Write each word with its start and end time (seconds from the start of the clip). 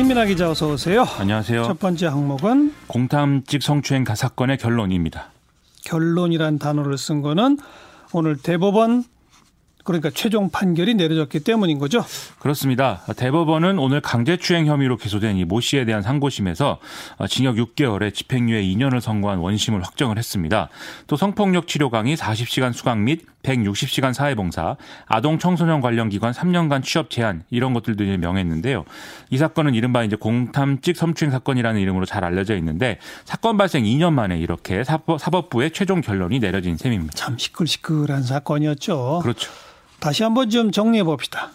김민아 0.00 0.24
기자 0.24 0.50
어서 0.50 0.66
오세요. 0.72 1.04
안녕하세요. 1.18 1.62
첫 1.64 1.78
번째 1.78 2.06
항목은 2.06 2.72
공탐직 2.86 3.62
성추행 3.62 4.06
사건의 4.06 4.56
결론입니다. 4.56 5.26
결론이란 5.84 6.58
단어를 6.58 6.96
쓴 6.96 7.20
거는 7.20 7.58
오늘 8.14 8.38
대법원 8.38 9.04
그러니까 9.84 10.10
최종 10.10 10.50
판결이 10.50 10.94
내려졌기 10.94 11.40
때문인 11.40 11.78
거죠. 11.78 12.02
그렇습니다. 12.38 13.02
대법원은 13.14 13.78
오늘 13.78 14.00
강제추행 14.00 14.66
혐의로 14.66 14.96
기소된 14.96 15.36
이 15.36 15.44
모 15.44 15.60
씨에 15.60 15.84
대한 15.84 16.00
상고심에서 16.02 16.78
징역 17.28 17.56
6개월에 17.56 18.14
집행유예 18.14 18.62
2년을 18.62 19.00
선고한 19.00 19.38
원심을 19.38 19.82
확정을 19.82 20.16
했습니다. 20.16 20.70
또 21.08 21.16
성폭력 21.16 21.66
치료 21.66 21.90
강의 21.90 22.16
40시간 22.16 22.72
수강 22.72 23.04
및 23.04 23.26
160시간 23.42 24.12
사회봉사, 24.12 24.76
아동 25.06 25.38
청소년 25.38 25.80
관련 25.80 26.08
기관 26.08 26.32
3년간 26.32 26.82
취업 26.82 27.10
제한 27.10 27.44
이런 27.50 27.72
것들도 27.74 28.04
이제 28.04 28.16
명했는데요. 28.16 28.84
이 29.30 29.38
사건은 29.38 29.74
이른바 29.74 30.04
이제 30.04 30.16
공탐직 30.16 30.96
성추행 30.96 31.30
사건이라는 31.30 31.80
이름으로 31.80 32.04
잘 32.04 32.24
알려져 32.24 32.56
있는데 32.56 32.98
사건 33.24 33.56
발생 33.56 33.84
2년 33.84 34.12
만에 34.12 34.38
이렇게 34.38 34.84
사법 34.84 35.50
부의 35.50 35.70
최종 35.72 36.00
결론이 36.00 36.38
내려진 36.40 36.76
셈입니다. 36.76 37.14
참 37.14 37.38
시끌시끌한 37.38 38.22
사건이었죠. 38.22 39.20
그렇죠. 39.22 39.50
다시 40.00 40.22
한번 40.22 40.50
좀 40.50 40.70
정리해 40.70 41.04
봅시다. 41.04 41.50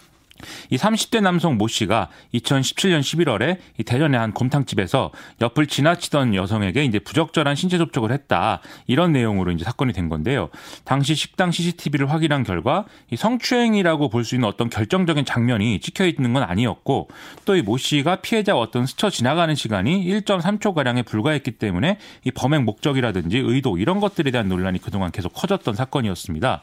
이 0.70 0.77
30대 0.77 1.21
남성 1.21 1.57
모 1.57 1.67
씨가 1.67 2.09
2017년 2.34 2.99
11월에 2.99 3.57
이 3.77 3.84
대전의 3.84 4.20
한 4.20 4.31
곰탕집에서 4.34 5.12
옆을 5.41 5.67
지나치던 5.67 6.35
여성에게 6.35 6.84
이제 6.84 6.99
부적절한 6.99 7.55
신체 7.55 7.77
접촉을 7.77 8.12
했다. 8.12 8.59
이런 8.88 9.12
내용으로 9.13 9.52
이제 9.52 9.63
사건이 9.63 9.93
된 9.93 10.09
건데요. 10.09 10.49
당시 10.84 11.16
식당 11.16 11.52
CCTV를 11.52 12.12
확인한 12.12 12.43
결과 12.43 12.85
이 13.12 13.16
성추행이라고 13.16 14.09
볼 14.09 14.26
수 14.26 14.34
있는 14.35 14.48
어떤 14.49 14.70
결정적인 14.71 15.23
장면이 15.23 15.79
찍혀 15.79 16.05
있는 16.07 16.34
건 16.34 16.41
아니었고 16.43 17.09
또 17.45 17.55
이 17.55 17.62
모 17.62 17.77
씨가 17.77 18.17
피해자와 18.17 18.59
어떤 18.59 18.85
스쳐 18.85 19.09
지나가는 19.09 19.54
시간이 19.55 20.04
1.3초 20.05 20.73
가량에 20.73 21.04
불과했기 21.04 21.52
때문에 21.52 21.98
이 22.23 22.32
범행 22.32 22.65
목적이라든지 22.65 23.38
의도 23.38 23.77
이런 23.77 23.99
것들에 23.99 24.32
대한 24.32 24.49
논란이 24.49 24.79
그동안 24.79 25.12
계속 25.12 25.29
커졌던 25.34 25.76
사건이었습니다. 25.76 26.62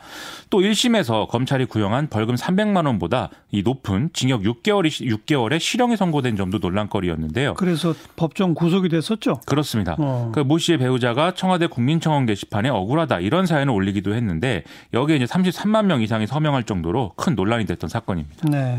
또 0.51 0.61
1심에서 0.61 1.29
검찰이 1.29 1.65
구형한 1.67 2.09
벌금 2.09 2.35
300만 2.35 2.87
원보다 2.87 3.31
이 3.53 3.62
높은 3.63 4.11
징역 4.13 4.43
6개월이 4.43 4.89
6개월의 4.89 5.61
실형이 5.61 5.97
선고된 5.97 6.37
점도 6.37 6.59
논란거리였는데요. 6.59 7.55
그래서 7.55 7.95
법정 8.17 8.55
구속이 8.55 8.89
됐었죠. 8.89 9.41
그렇습니다. 9.47 9.97
어. 9.99 10.31
그모 10.35 10.59
씨의 10.59 10.79
배우자가 10.79 11.35
청와대 11.35 11.67
국민청원 11.67 12.27
게시판에 12.27 12.69
억울하다 12.69 13.21
이런 13.21 13.47
사연을 13.47 13.73
올리기도 13.73 14.15
했는데 14.15 14.65
여기에 14.93 15.17
이제 15.17 15.25
33만 15.25 15.87
명 15.87 16.03
이상이 16.03 16.27
서명할 16.27 16.65
정도로 16.65 17.13
큰 17.17 17.35
논란이 17.35 17.67
됐던 17.67 17.89
사건입니다. 17.89 18.49
네. 18.49 18.79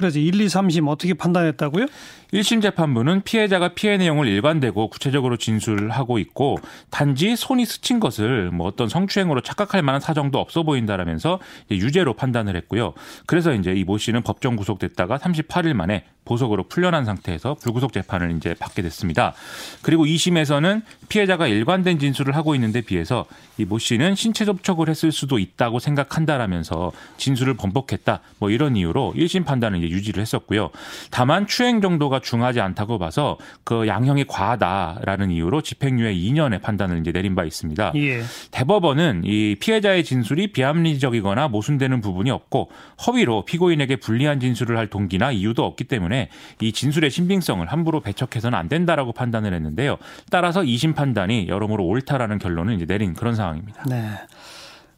그래서 0.00 0.18
1, 0.18 0.40
2, 0.40 0.46
3심 0.46 0.88
어떻게 0.88 1.12
판단했다고요? 1.12 1.84
1심 2.32 2.62
재판부는 2.62 3.20
피해자가 3.22 3.74
피해 3.74 3.98
내용을 3.98 4.26
일관되고 4.28 4.88
구체적으로 4.88 5.36
진술을 5.36 5.90
하고 5.90 6.18
있고 6.18 6.56
단지 6.88 7.36
손이 7.36 7.66
스친 7.66 8.00
것을 8.00 8.50
뭐 8.50 8.66
어떤 8.66 8.88
성추행으로 8.88 9.42
착각할 9.42 9.82
만한 9.82 10.00
사정도 10.00 10.38
없어 10.38 10.62
보인다라면서 10.62 11.38
유죄로 11.70 12.14
판단을 12.14 12.56
했고요. 12.56 12.94
그래서 13.26 13.52
이제 13.52 13.72
이 13.72 13.84
모 13.84 13.98
씨는 13.98 14.22
법정 14.22 14.56
구속됐다가 14.56 15.18
38일 15.18 15.74
만에 15.74 16.04
보석으로 16.30 16.64
풀려난 16.68 17.04
상태에서 17.04 17.54
불구속 17.54 17.92
재판을 17.92 18.30
이제 18.36 18.54
받게 18.54 18.82
됐습니다. 18.82 19.34
그리고 19.82 20.04
2심에서는 20.06 20.82
피해자가 21.08 21.48
일관된 21.48 21.98
진술을 21.98 22.36
하고 22.36 22.54
있는데 22.54 22.80
비해서 22.82 23.26
이 23.58 23.64
모 23.70 23.78
씨는 23.78 24.16
신체 24.16 24.44
접촉을 24.44 24.88
했을 24.88 25.12
수도 25.12 25.38
있다고 25.38 25.78
생각한다라면서 25.78 26.90
진술을 27.18 27.54
번복했다. 27.54 28.20
뭐 28.38 28.50
이런 28.50 28.74
이유로 28.74 29.14
1심 29.16 29.44
판단을 29.44 29.78
이제 29.84 29.88
유지를 29.94 30.20
했었고요. 30.20 30.70
다만 31.10 31.46
추행 31.46 31.80
정도가 31.80 32.20
중하지 32.20 32.60
않다고 32.60 32.98
봐서 32.98 33.38
그 33.62 33.86
양형이 33.86 34.24
과하다라는 34.24 35.30
이유로 35.30 35.62
집행유예 35.62 36.14
2년의 36.14 36.62
판단을 36.62 36.98
이제 37.00 37.12
내린 37.12 37.34
바 37.36 37.44
있습니다. 37.44 37.92
예. 37.96 38.22
대법원은 38.50 39.22
이 39.24 39.56
피해자의 39.60 40.04
진술이 40.04 40.48
비합리적이거나 40.52 41.48
모순되는 41.48 42.00
부분이 42.00 42.30
없고 42.30 42.70
허위로 43.06 43.44
피고인에게 43.44 43.96
불리한 43.96 44.40
진술을 44.40 44.76
할 44.76 44.88
동기나 44.88 45.30
이유도 45.32 45.64
없기 45.64 45.84
때문에 45.84 46.19
이 46.60 46.72
진술의 46.72 47.10
신빙성을 47.10 47.66
함부로 47.66 48.00
배척해서는 48.00 48.58
안 48.58 48.68
된다라고 48.68 49.12
판단을 49.12 49.54
했는데요. 49.54 49.96
따라서 50.30 50.62
2심 50.62 50.94
판단이 50.94 51.48
여러모로 51.48 51.84
옳다라는 51.84 52.38
결론을 52.38 52.74
이제 52.74 52.86
내린 52.86 53.14
그런 53.14 53.34
상황입니다. 53.34 53.84
네. 53.84 54.18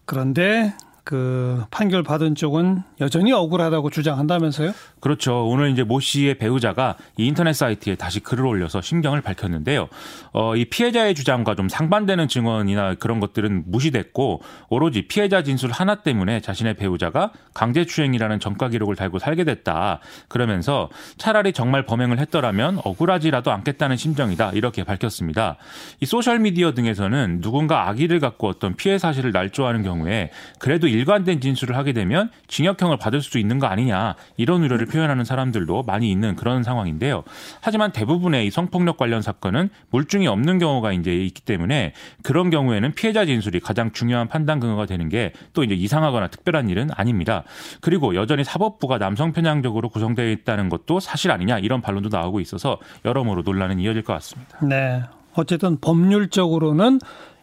그런데 0.05 0.75
그 1.05 1.65
판결 1.71 2.05
받은 2.05 2.37
쪽은 2.37 2.83
여전히 3.01 3.33
억울하다고 3.33 3.91
주장한다면서요? 3.91 4.73
그렇죠. 5.01 5.49
오늘 5.49 5.71
이제 5.71 5.83
모 5.83 5.99
씨의 5.99 6.39
배우자가 6.39 6.97
이 7.17 7.27
인터넷 7.27 7.55
사이트에 7.55 7.97
다시 7.97 8.21
글을 8.21 8.47
올려서 8.47 8.81
심경을 8.83 9.21
밝혔는데요. 9.21 9.89
어, 10.33 10.55
이 10.55 10.65
피해자의 10.67 11.17
주장과 11.17 11.57
좀 11.57 11.69
상반되는 11.69 12.29
증언이나 12.29 12.95
그런 12.95 13.19
것들은 13.19 13.65
무시됐고 13.67 14.43
오로지 14.69 15.09
피해자 15.09 15.43
진술 15.43 15.73
하나 15.73 15.97
때문에 15.97 16.41
자신의 16.41 16.75
배우자가 16.75 17.33
강제추행이라는 17.55 18.39
전과 18.39 18.69
기록을 18.69 18.95
달고 18.95 19.19
살게 19.19 19.43
됐다. 19.43 19.99
그러면서 20.29 20.89
차라리 21.19 21.53
정말 21.53 21.85
범행을 21.85 22.21
했더라면 22.21 22.81
억울하지라도 22.85 23.51
않겠다는 23.51 23.97
심정이다. 23.97 24.53
이렇게 24.55 24.85
밝혔습니다. 24.85 25.57
이 26.01 26.07
소셜 26.07 26.39
미디어 26.39 26.75
등에서는 26.75 27.41
누군가 27.41 27.89
악의를 27.89 28.21
갖고 28.21 28.47
어떤 28.47 28.77
피해 28.77 28.99
사실을 28.99 29.33
날조하는 29.33 29.83
경우에 29.83 30.31
그래도 30.61 30.92
일관된 30.93 31.41
진술을 31.41 31.77
하게 31.77 31.93
되면 31.93 32.31
징역형을 32.49 32.97
받을 32.99 33.21
수도 33.21 33.39
있는 33.39 33.59
거 33.59 33.67
아니냐. 33.67 34.15
이런 34.37 34.63
우려를 34.63 34.87
표현하는 34.87 35.25
사람들도 35.25 35.83
많이 35.85 36.11
있는 36.11 36.37
그런 36.37 36.63
상황인데요. 36.63 37.25
하지만 37.61 37.93
대부분의 37.93 38.47
이 38.47 38.51
성폭력 38.51 38.97
관련 38.97 39.23
사건은 39.23 39.71
물증이 39.91 40.27
없는 40.27 40.59
경우가 40.59 40.93
이제 40.93 41.15
있기 41.15 41.43
때문에 41.43 41.93
그런 42.23 42.51
경우에는 42.51 42.93
피해자 42.95 43.25
진술이 43.25 43.61
가장 43.61 43.93
중요한 43.93 44.29
판단 44.29 44.61
근거가 44.61 44.87
되는 44.87 45.09
게 45.09 45.33
또 45.53 45.65
이제 45.65 45.75
이상하거나 45.75 46.29
특별한 46.29 46.69
일은 46.69 46.91
아닙니다. 46.95 47.45
그리고 47.81 48.15
여전히 48.15 48.45
사법부가 48.45 48.99
남성 48.99 49.33
편향적으로 49.33 49.89
구성되어 49.89 50.31
있다는 50.31 50.69
것도 50.69 51.01
사실 51.01 51.31
아니냐 51.31 51.59
이런 51.59 51.81
반론도 51.81 52.09
나오고 52.11 52.41
있어서 52.41 52.79
여러모로 53.05 53.43
논란은 53.43 53.81
이어질 53.81 54.03
것 54.03 54.13
같습니다. 54.15 54.59
네. 54.65 55.03
어쨌든 55.35 55.81
법률적으로는 55.81 56.99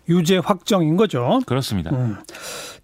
유죄 0.10 0.38
확정인 0.38 0.98
거죠. 0.98 1.40
그렇습니다. 1.46 1.92
음. 1.92 2.18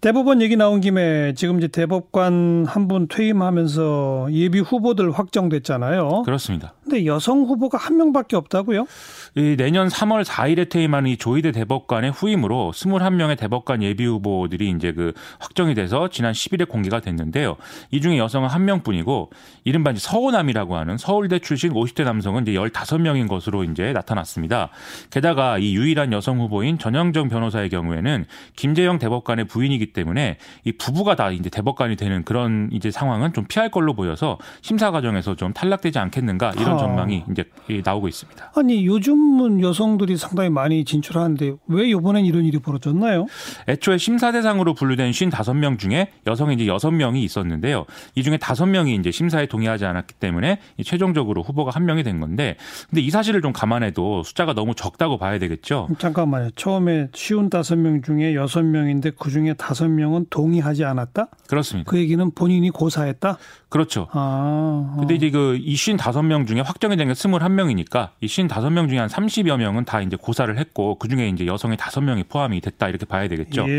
대법원 0.00 0.40
얘기 0.42 0.56
나온 0.56 0.80
김에 0.80 1.34
지금 1.34 1.58
이제 1.58 1.68
대법관 1.68 2.64
한 2.68 2.86
분 2.86 3.08
퇴임하면서 3.08 4.28
예비 4.30 4.60
후보들 4.60 5.10
확정됐잖아요. 5.10 6.22
그렇습니다. 6.24 6.74
근데 6.88 7.04
여성 7.04 7.42
후보가 7.42 7.78
한 7.78 7.96
명밖에 7.96 8.36
없다고요? 8.36 8.86
이 9.34 9.56
내년 9.58 9.88
3월 9.88 10.24
4일에 10.24 10.68
퇴임하는 10.68 11.10
이 11.10 11.16
조희대 11.16 11.50
대법관의 11.50 12.12
후임으로 12.12 12.70
21명의 12.72 13.36
대법관 13.36 13.82
예비 13.82 14.06
후보들이 14.06 14.70
이제 14.70 14.92
그 14.92 15.12
확정이 15.40 15.74
돼서 15.74 16.08
지난 16.08 16.32
10일에 16.32 16.68
공개가 16.68 17.00
됐는데요. 17.00 17.56
이 17.90 18.00
중에 18.00 18.18
여성은 18.18 18.48
한 18.48 18.64
명뿐이고 18.64 19.30
이른바 19.64 19.90
이제 19.90 19.98
서호남이라고 20.00 20.76
하는 20.76 20.96
서울대 20.96 21.40
출신 21.40 21.72
50대 21.72 22.04
남성은 22.04 22.46
이제 22.46 22.52
15명인 22.52 23.28
것으로 23.28 23.64
이제 23.64 23.92
나타났습니다. 23.92 24.70
게다가 25.10 25.58
이 25.58 25.74
유일한 25.74 26.12
여성 26.12 26.38
후보인 26.40 26.78
전영정 26.78 27.28
변호사의 27.28 27.68
경우에는 27.68 28.26
김재영 28.54 28.98
대법관의 29.00 29.46
부인이기 29.46 29.92
때문에 29.92 30.38
이 30.62 30.72
부부가 30.72 31.16
다 31.16 31.32
이제 31.32 31.50
대법관이 31.50 31.96
되는 31.96 32.22
그런 32.22 32.68
이제 32.70 32.92
상황은 32.92 33.32
좀 33.32 33.44
피할 33.48 33.72
걸로 33.72 33.94
보여서 33.94 34.38
심사 34.62 34.92
과정에서 34.92 35.34
좀 35.34 35.52
탈락되지 35.52 35.98
않겠는가 35.98 36.52
이런 36.56 36.75
아. 36.76 36.78
전망이 36.78 37.24
이제 37.30 37.44
나오고 37.84 38.08
있습니다. 38.08 38.52
아니 38.54 38.86
요즘은 38.86 39.60
여성들이 39.62 40.16
상당히 40.16 40.50
많이 40.50 40.84
진출하는데 40.84 41.56
왜 41.68 41.88
이번엔 41.88 42.24
이런 42.24 42.44
일이 42.44 42.58
벌어졌나요? 42.58 43.26
애초에 43.68 43.98
심사 43.98 44.32
대상으로 44.32 44.74
분류된 44.74 45.10
55명 45.10 45.78
중에 45.78 46.10
여성이 46.26 46.54
이제 46.54 46.64
6명이 46.66 47.22
있었는데요. 47.22 47.84
이 48.14 48.22
중에 48.22 48.36
5명이 48.36 48.98
이제 49.00 49.10
심사에 49.10 49.46
동의하지 49.46 49.84
않았기 49.84 50.14
때문에 50.14 50.60
최종적으로 50.84 51.42
후보가 51.42 51.70
한 51.72 51.84
명이 51.84 52.02
된 52.02 52.20
건데 52.20 52.56
근데 52.88 53.00
이 53.00 53.10
사실을 53.10 53.42
좀 53.42 53.52
감안해도 53.52 54.22
숫자가 54.22 54.54
너무 54.54 54.74
적다고 54.74 55.18
봐야 55.18 55.38
되겠죠. 55.38 55.88
잠깐만요. 55.98 56.50
처음에 56.56 57.08
쉬운 57.14 57.50
5명 57.50 58.04
중에 58.04 58.34
6명인데 58.34 59.16
그중에 59.16 59.54
5명은 59.54 60.26
동의하지 60.30 60.84
않았다? 60.84 61.28
그렇습니다. 61.48 61.90
그 61.90 61.98
얘기는 61.98 62.30
본인이 62.34 62.70
고사했다? 62.70 63.38
그렇죠. 63.68 64.06
아, 64.12 64.92
아. 64.92 64.96
근데 64.98 65.14
이제 65.16 65.28
그이 65.30 65.74
55명 65.74 66.46
중에 66.46 66.60
확정이 66.60 66.96
된 66.96 67.08
게 67.08 67.12
21명이니까 67.14 68.10
이 68.20 68.26
55명 68.26 68.88
중에 68.88 68.98
한 68.98 69.08
30여 69.08 69.56
명은 69.58 69.84
다 69.84 70.00
이제 70.00 70.16
고사를 70.16 70.56
했고 70.56 70.94
그중에 70.98 71.28
이제 71.28 71.46
여성의 71.46 71.76
5명이 71.76 72.28
포함이 72.28 72.60
됐다 72.60 72.88
이렇게 72.88 73.04
봐야 73.06 73.28
되겠죠. 73.28 73.64
예, 73.68 73.72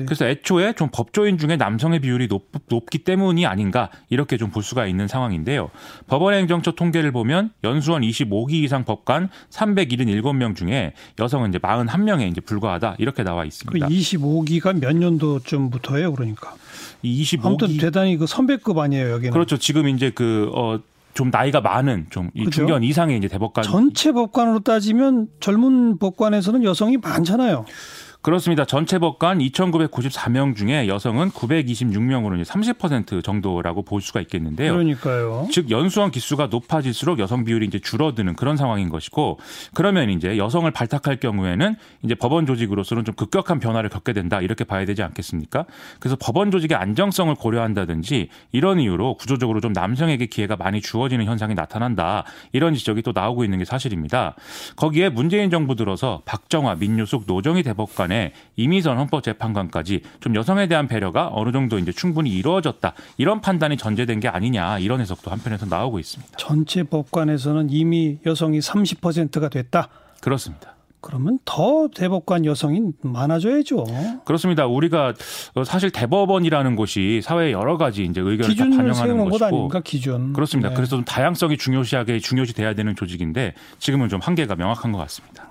예. 0.00 0.04
그래서 0.04 0.26
애초에 0.26 0.74
좀 0.74 0.88
법조인 0.92 1.38
중에 1.38 1.56
남성의 1.56 2.00
비율이 2.00 2.28
높, 2.28 2.50
높기 2.68 2.98
때문이 2.98 3.46
아닌가 3.46 3.90
이렇게 4.10 4.36
좀 4.36 4.52
볼 4.52 4.62
수가 4.62 4.86
있는 4.86 5.08
상황인데요. 5.08 5.70
법원 6.08 6.34
행정처 6.34 6.72
통계를 6.72 7.10
보면 7.10 7.52
연수원 7.64 8.02
25기 8.02 8.52
이상 8.52 8.84
법관 8.84 9.30
377명 9.50 10.54
중에 10.54 10.92
여성은 11.18 11.48
이제 11.50 11.58
41명에 11.58 12.30
이제 12.30 12.40
불과하다 12.42 12.96
이렇게 12.98 13.22
나와 13.22 13.44
있습니다. 13.46 13.86
그 13.86 13.92
25기가 13.94 14.78
몇 14.78 14.94
년도쯤부터예요, 14.94 16.12
그러니까? 16.12 16.54
이 17.02 17.22
25기 17.22 17.46
아무튼 17.46 17.76
대단히 17.78 18.16
그 18.16 18.26
선배급 18.26 18.78
아니에요, 18.78 19.20
여기는. 19.26 19.32
그렇죠. 19.32 19.56
지금 19.56 19.88
이제 19.88 20.10
그 20.10 20.50
어 20.54 20.78
좀 21.14 21.30
나이가 21.30 21.60
많은 21.60 22.06
좀이 22.10 22.30
그죠? 22.44 22.50
중견 22.50 22.82
이상의 22.82 23.18
이제 23.18 23.28
대법관 23.28 23.64
전체 23.64 24.12
법관으로 24.12 24.60
따지면 24.60 25.28
젊은 25.40 25.98
법관에서는 25.98 26.64
여성이 26.64 26.96
많잖아요. 26.96 27.66
그렇습니다. 28.22 28.64
전체 28.64 29.00
법관 29.00 29.40
2,994명 29.40 30.54
중에 30.54 30.86
여성은 30.86 31.30
926명으로 31.30 32.40
이제 32.40 32.48
30% 32.50 33.24
정도라고 33.24 33.82
볼 33.82 34.00
수가 34.00 34.20
있겠는데요. 34.20 34.72
그러니까요. 34.72 35.48
즉 35.50 35.70
연수원 35.72 36.12
기수가 36.12 36.46
높아질수록 36.46 37.18
여성 37.18 37.44
비율이 37.44 37.66
이제 37.66 37.80
줄어드는 37.80 38.36
그런 38.36 38.56
상황인 38.56 38.90
것이고 38.90 39.40
그러면 39.74 40.08
이제 40.10 40.38
여성을 40.38 40.70
발탁할 40.70 41.16
경우에는 41.16 41.74
이제 42.02 42.14
법원 42.14 42.46
조직으로서는 42.46 43.04
좀 43.04 43.16
급격한 43.16 43.58
변화를 43.58 43.90
겪게 43.90 44.12
된다 44.12 44.40
이렇게 44.40 44.62
봐야 44.62 44.84
되지 44.84 45.02
않겠습니까? 45.02 45.64
그래서 45.98 46.16
법원 46.20 46.52
조직의 46.52 46.78
안정성을 46.78 47.34
고려한다든지 47.34 48.28
이런 48.52 48.78
이유로 48.78 49.16
구조적으로 49.16 49.60
좀 49.60 49.72
남성에게 49.72 50.26
기회가 50.26 50.54
많이 50.54 50.80
주어지는 50.80 51.24
현상이 51.24 51.54
나타난다 51.54 52.22
이런 52.52 52.74
지적이 52.74 53.02
또 53.02 53.10
나오고 53.12 53.42
있는 53.42 53.58
게 53.58 53.64
사실입니다. 53.64 54.36
거기에 54.76 55.08
문재인 55.08 55.50
정부 55.50 55.74
들어서 55.74 56.22
박정화, 56.24 56.76
민유숙, 56.76 57.24
노정희 57.26 57.64
대법관 57.64 58.11
의 58.12 58.32
이미선 58.56 58.98
헌법재판관까지 58.98 60.02
좀 60.20 60.34
여성에 60.36 60.68
대한 60.68 60.86
배려가 60.86 61.30
어느 61.32 61.50
정도 61.50 61.78
이제 61.78 61.92
충분히 61.92 62.30
이루어졌다 62.30 62.92
이런 63.16 63.40
판단이 63.40 63.76
전제된 63.76 64.20
게 64.20 64.28
아니냐 64.28 64.78
이런 64.78 65.00
해석도 65.00 65.30
한편에서 65.30 65.66
나오고 65.66 65.98
있습니다. 65.98 66.36
전체 66.36 66.82
법관에서는 66.82 67.70
이미 67.70 68.18
여성이 68.26 68.58
30%가 68.58 69.48
됐다. 69.48 69.88
그렇습니다. 70.20 70.74
그러면 71.00 71.40
더 71.44 71.88
대법관 71.92 72.44
여성이 72.44 72.80
많아져야죠. 73.02 73.84
그렇습니다. 74.24 74.66
우리가 74.66 75.14
사실 75.66 75.90
대법원이라는 75.90 76.76
곳이 76.76 77.20
사회의 77.24 77.52
여러 77.52 77.76
가지 77.76 78.04
이제 78.04 78.20
의견을 78.20 78.54
다 78.54 78.64
반영하는 78.64 79.28
것이고 79.28 79.44
아닙니까 79.44 79.80
기준. 79.80 80.32
그렇습니다. 80.32 80.68
네. 80.68 80.74
그래서 80.76 80.90
좀 80.96 81.04
다양성이 81.04 81.58
중요시하게 81.58 82.20
중요시 82.20 82.54
돼야 82.54 82.74
되는 82.74 82.94
조직인데 82.94 83.54
지금은 83.80 84.08
좀 84.08 84.20
한계가 84.20 84.54
명확한 84.54 84.92
것 84.92 84.98
같습니다. 84.98 85.48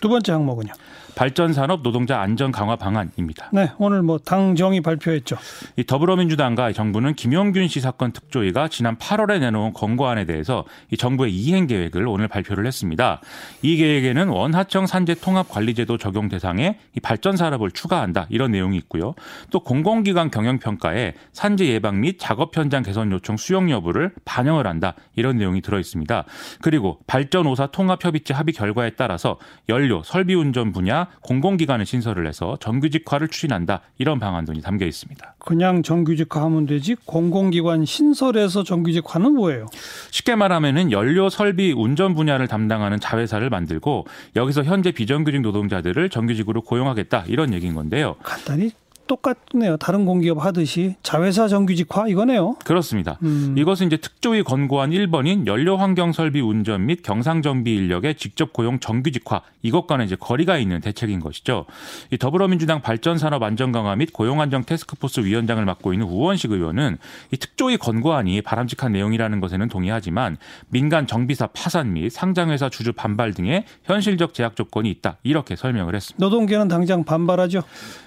두 0.00 0.08
번째 0.08 0.32
항목은요. 0.32 0.72
발전산업 1.14 1.82
노동자 1.82 2.20
안전 2.20 2.52
강화 2.52 2.76
방안입니다. 2.76 3.50
네, 3.52 3.70
오늘 3.78 4.02
뭐 4.02 4.18
당정이 4.18 4.80
발표했죠. 4.80 5.36
이 5.76 5.84
더불어민주당과 5.84 6.72
정부는 6.72 7.14
김용균 7.14 7.68
씨 7.68 7.80
사건 7.80 8.12
특조위가 8.12 8.68
지난 8.68 8.96
8월에 8.96 9.40
내놓은 9.40 9.72
권고안에 9.72 10.24
대해서 10.24 10.64
이 10.90 10.96
정부의 10.96 11.32
이행 11.34 11.66
계획을 11.66 12.06
오늘 12.06 12.28
발표를 12.28 12.66
했습니다. 12.66 13.20
이 13.62 13.76
계획에는 13.76 14.28
원하청 14.28 14.86
산재 14.86 15.16
통합 15.16 15.48
관리제도 15.48 15.98
적용 15.98 16.28
대상에 16.28 16.78
이 16.96 17.00
발전 17.00 17.36
산업을 17.36 17.70
추가한다 17.70 18.26
이런 18.30 18.50
내용이 18.52 18.76
있고요. 18.78 19.14
또 19.50 19.60
공공기관 19.60 20.30
경영 20.30 20.58
평가에 20.58 21.14
산재 21.32 21.66
예방 21.66 22.00
및 22.00 22.16
작업 22.18 22.56
현장 22.56 22.82
개선 22.82 23.10
요청 23.12 23.36
수용 23.36 23.70
여부를 23.70 24.12
반영을 24.24 24.66
한다 24.66 24.94
이런 25.14 25.36
내용이 25.36 25.60
들어 25.60 25.78
있습니다. 25.78 26.24
그리고 26.60 26.98
발전 27.06 27.46
오사 27.46 27.68
통합 27.68 28.04
협의체 28.04 28.34
합의 28.34 28.54
결과에 28.54 28.90
따라서 28.90 29.38
연료 29.68 30.02
설비 30.02 30.34
운전 30.34 30.72
분야 30.72 31.01
공공기관을 31.20 31.86
신설을 31.86 32.26
해서 32.26 32.56
정규직화를 32.60 33.28
추진한다 33.28 33.80
이런 33.98 34.18
방안도 34.18 34.52
담겨 34.60 34.86
있습니다. 34.86 35.34
그냥 35.38 35.82
정규직화하면 35.82 36.66
되지 36.66 36.96
공공기관 37.06 37.84
신설에서 37.84 38.64
정규직화는 38.64 39.34
뭐예요? 39.34 39.66
쉽게 40.10 40.34
말하면은 40.34 40.92
연료 40.92 41.28
설비 41.28 41.72
운전 41.72 42.14
분야를 42.14 42.48
담당하는 42.48 43.00
자회사를 43.00 43.50
만들고 43.50 44.06
여기서 44.36 44.64
현재 44.64 44.92
비정규직 44.92 45.40
노동자들을 45.40 46.10
정규직으로 46.10 46.62
고용하겠다 46.62 47.24
이런 47.26 47.52
얘기인 47.52 47.74
건데요. 47.74 48.16
간단히 48.22 48.70
똑같네요. 49.06 49.76
다른 49.76 50.04
공기업 50.04 50.44
하듯이 50.44 50.94
자회사 51.02 51.48
정규직화 51.48 52.08
이거네요. 52.08 52.56
그렇습니다. 52.64 53.18
음. 53.22 53.54
이것은 53.58 53.88
이제 53.88 53.96
특조위 53.96 54.42
권고안 54.42 54.90
1번인 54.90 55.46
연료 55.46 55.76
환경 55.76 56.12
설비 56.12 56.40
운전 56.40 56.86
및 56.86 57.02
경상 57.02 57.42
정비 57.42 57.74
인력의 57.74 58.14
직접 58.14 58.52
고용 58.52 58.78
정규직화 58.78 59.42
이것과는 59.62 60.04
이제 60.04 60.16
거리가 60.16 60.58
있는 60.58 60.80
대책인 60.80 61.20
것이죠. 61.20 61.66
이 62.10 62.18
더불어민주당 62.18 62.80
발전 62.80 63.18
산업 63.18 63.42
안전 63.42 63.72
강화 63.72 63.96
및 63.96 64.12
고용 64.12 64.40
안정 64.40 64.64
테스크포스 64.64 65.20
위원장을 65.20 65.64
맡고 65.64 65.92
있는 65.92 66.06
우원식 66.06 66.52
의원은 66.52 66.98
이 67.32 67.36
특조위 67.36 67.76
권고안이 67.76 68.42
바람직한 68.42 68.92
내용이라는 68.92 69.40
것에는 69.40 69.68
동의하지만 69.68 70.36
민간 70.68 71.06
정비사 71.06 71.48
파산 71.48 71.92
및 71.94 72.10
상장회사 72.10 72.68
주주 72.68 72.92
반발 72.92 73.34
등의 73.34 73.64
현실적 73.84 74.34
제약 74.34 74.56
조건이 74.56 74.90
있다 74.90 75.18
이렇게 75.22 75.56
설명을 75.56 75.94
했습니다. 75.94 76.24
노동계는 76.24 76.68
당장 76.68 77.04
반발하죠. 77.04 77.62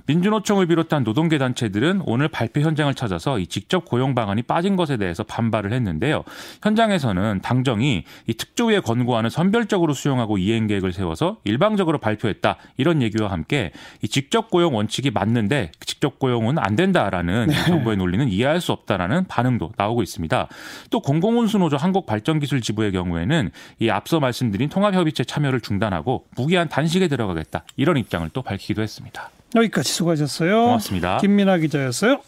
민주노총을 0.07 0.67
비롯 0.67 0.84
한 0.93 1.03
노동계 1.03 1.37
단체들은 1.37 2.01
오늘 2.05 2.27
발표 2.27 2.61
현장을 2.61 2.93
찾아서 2.93 3.39
이 3.39 3.47
직접 3.47 3.85
고용 3.85 4.15
방안이 4.15 4.43
빠진 4.43 4.75
것에 4.75 4.97
대해서 4.97 5.23
반발을 5.23 5.73
했는데요. 5.73 6.23
현장에서는 6.61 7.41
당정이 7.41 8.03
이 8.27 8.33
특조위의 8.33 8.81
권고안을 8.81 9.29
선별적으로 9.29 9.93
수용하고 9.93 10.37
이행 10.37 10.67
계획을 10.67 10.93
세워서 10.93 11.37
일방적으로 11.43 11.97
발표했다 11.97 12.57
이런 12.77 13.01
얘기와 13.01 13.31
함께 13.31 13.71
이 14.01 14.07
직접 14.07 14.49
고용 14.49 14.75
원칙이 14.75 15.11
맞는데 15.11 15.71
직접 15.79 16.19
고용은 16.19 16.57
안 16.57 16.75
된다라는 16.75 17.49
정부의 17.65 17.97
논리는 17.97 18.27
이해할 18.27 18.61
수 18.61 18.71
없다라는 18.71 19.25
반응도 19.27 19.71
나오고 19.77 20.03
있습니다. 20.03 20.47
또 20.89 20.99
공공운수노조 20.99 21.77
한국발전기술지부의 21.77 22.91
경우에는 22.91 23.51
이 23.79 23.89
앞서 23.89 24.19
말씀드린 24.19 24.69
통합협의체 24.69 25.23
참여를 25.23 25.61
중단하고 25.61 26.25
무기한 26.35 26.69
단식에 26.69 27.07
들어가겠다 27.07 27.63
이런 27.75 27.97
입장을 27.97 28.29
또 28.33 28.41
밝히기도 28.41 28.81
했습니다. 28.81 29.29
여기까지 29.55 29.91
수고하셨어요. 29.91 30.63
고맙습니다. 30.65 31.17
김민아 31.17 31.57
기자였어요. 31.57 32.19